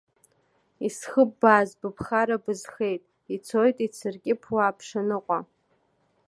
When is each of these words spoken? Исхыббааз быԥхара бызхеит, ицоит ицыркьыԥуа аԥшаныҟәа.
Исхыббааз 0.87 1.69
быԥхара 1.79 2.37
бызхеит, 2.43 3.03
ицоит 3.35 3.77
ицыркьыԥуа 3.85 4.61
аԥшаныҟәа. 4.63 5.39